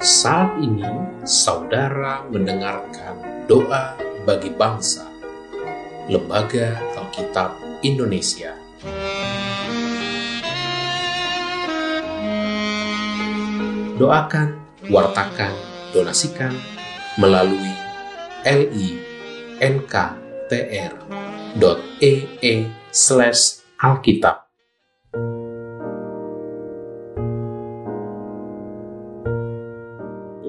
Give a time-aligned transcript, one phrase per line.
[0.00, 0.88] Saat ini,
[1.28, 5.04] saudara mendengarkan doa bagi bangsa,
[6.08, 8.56] Lembaga Alkitab Indonesia.
[14.00, 14.56] Doakan,
[14.88, 15.52] wartakan,
[15.92, 16.56] donasikan
[17.20, 17.76] melalui
[18.48, 20.00] linktr.ee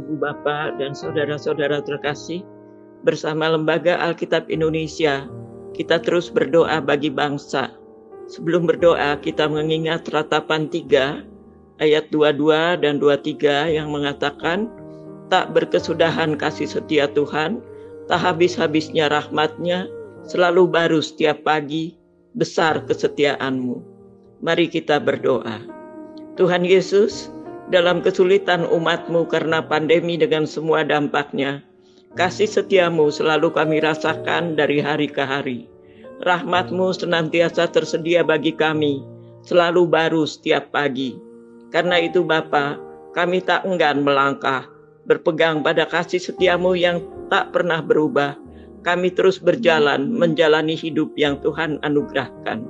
[0.00, 2.40] Ibu Bapak dan saudara-saudara terkasih,
[3.04, 5.28] bersama Lembaga Alkitab Indonesia,
[5.76, 7.72] kita terus berdoa bagi bangsa.
[8.28, 11.24] Sebelum berdoa, kita mengingat ratapan 3
[11.80, 14.72] ayat 22 dan 23 yang mengatakan,
[15.28, 17.62] Tak berkesudahan kasih setia Tuhan,
[18.10, 19.86] tak habis-habisnya rahmatnya,
[20.26, 21.94] selalu baru setiap pagi,
[22.34, 23.82] besar kesetiaanmu.
[24.42, 25.62] Mari kita berdoa.
[26.34, 27.30] Tuhan Yesus,
[27.70, 31.62] dalam kesulitan umatmu karena pandemi dengan semua dampaknya,
[32.18, 35.70] kasih setiamu selalu kami rasakan dari hari ke hari.
[36.20, 39.00] Rahmatmu senantiasa tersedia bagi kami,
[39.46, 41.30] selalu baru setiap pagi
[41.70, 42.76] karena itu Bapa,
[43.14, 44.66] kami tak enggan melangkah,
[45.06, 46.98] berpegang pada kasih setiamu yang
[47.30, 48.34] tak pernah berubah.
[48.82, 52.66] Kami terus berjalan menjalani hidup yang Tuhan anugerahkan.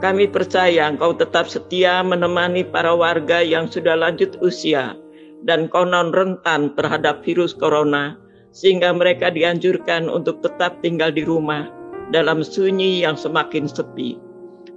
[0.00, 4.96] Kami percaya Engkau tetap setia menemani para warga yang sudah lanjut usia
[5.42, 8.16] dan konon rentan terhadap virus corona,
[8.54, 11.66] sehingga mereka dianjurkan untuk tetap tinggal di rumah
[12.14, 14.16] dalam sunyi yang semakin sepi.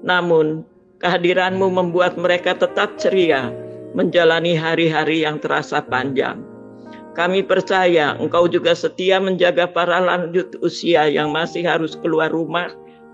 [0.01, 3.51] Namun, Kehadiranmu membuat mereka tetap ceria
[3.91, 6.39] menjalani hari-hari yang terasa panjang.
[7.13, 12.71] Kami percaya Engkau juga setia menjaga para lanjut usia yang masih harus keluar rumah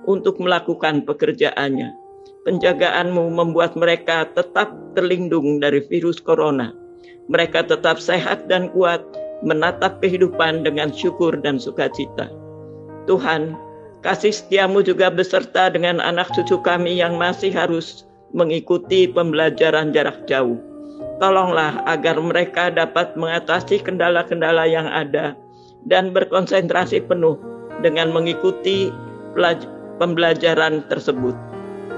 [0.07, 1.93] untuk melakukan pekerjaannya.
[2.41, 6.73] Penjagaanmu membuat mereka tetap terlindung dari virus corona.
[7.29, 9.01] Mereka tetap sehat dan kuat
[9.45, 12.29] menatap kehidupan dengan syukur dan sukacita.
[13.05, 13.53] Tuhan,
[14.01, 20.57] Kasih setiamu juga beserta dengan anak cucu kami yang masih harus mengikuti pembelajaran jarak jauh.
[21.21, 25.37] Tolonglah agar mereka dapat mengatasi kendala-kendala yang ada
[25.85, 27.37] dan berkonsentrasi penuh
[27.85, 28.89] dengan mengikuti
[30.01, 31.37] pembelajaran tersebut.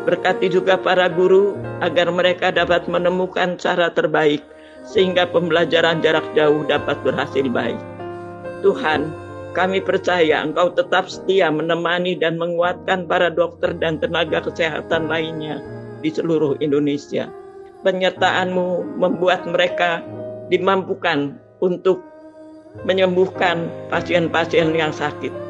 [0.04, 4.44] Berkati juga para guru agar mereka dapat menemukan cara terbaik
[4.84, 7.80] sehingga pembelajaran jarak jauh dapat berhasil baik.
[8.60, 9.08] Tuhan,
[9.56, 15.64] kami percaya Engkau tetap setia menemani dan menguatkan para dokter dan tenaga kesehatan lainnya
[16.04, 17.32] di seluruh Indonesia.
[17.88, 20.04] Penyertaanmu membuat mereka
[20.52, 22.04] dimampukan untuk
[22.84, 25.43] menyembuhkan pasien-pasien yang sakit.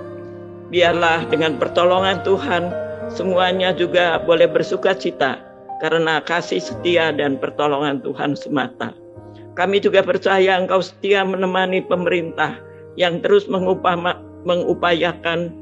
[0.74, 2.74] Biarlah dengan pertolongan Tuhan
[3.14, 5.38] semuanya juga boleh bersuka cita
[5.78, 8.90] karena kasih setia dan pertolongan Tuhan semata.
[9.54, 12.58] Kami juga percaya Engkau setia menemani pemerintah
[12.98, 13.46] yang terus
[14.50, 15.54] mengupayakan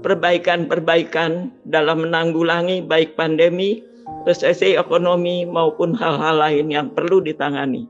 [0.00, 3.84] perbaikan-perbaikan dalam menanggulangi baik pandemi,
[4.24, 7.84] resesi ekonomi maupun hal-hal lain yang perlu ditangani.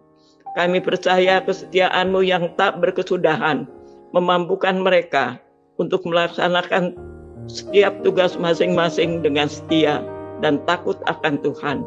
[0.58, 3.70] Kami percaya kesetiaanmu yang tak berkesudahan
[4.10, 5.38] memampukan mereka
[5.76, 6.96] untuk melaksanakan
[7.46, 10.02] setiap tugas masing-masing dengan setia
[10.42, 11.86] dan takut akan Tuhan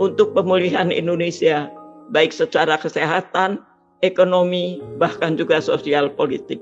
[0.00, 1.70] untuk pemulihan Indonesia
[2.10, 3.62] baik secara kesehatan,
[4.04, 6.60] ekonomi, bahkan juga sosial politik.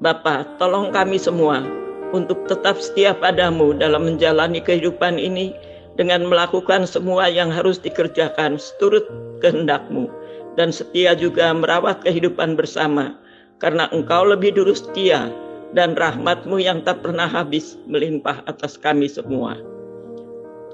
[0.00, 1.64] Bapak, tolong kami semua
[2.12, 5.56] untuk tetap setia padamu dalam menjalani kehidupan ini
[5.94, 9.06] dengan melakukan semua yang harus dikerjakan seturut
[9.40, 10.10] kehendakmu
[10.54, 13.14] dan setia juga merawat kehidupan bersama
[13.62, 15.30] karena engkau lebih dulu setia
[15.74, 19.58] dan rahmatmu yang tak pernah habis melimpah atas kami semua.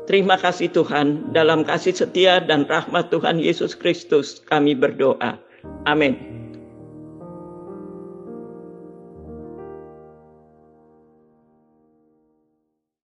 [0.09, 5.39] Terima kasih Tuhan, dalam kasih setia dan rahmat Tuhan Yesus Kristus kami berdoa.
[5.87, 6.40] Amin.